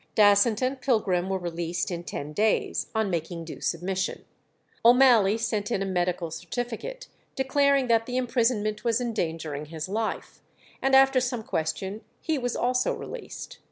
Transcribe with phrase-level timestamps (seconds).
[0.15, 4.25] Dasent and Pilgrim were released in ten days, on making due submission.
[4.83, 10.41] O'Mally sent in a medical certificate, declaring that the imprisonment was endangering his life,
[10.81, 13.59] and after some question he was also released.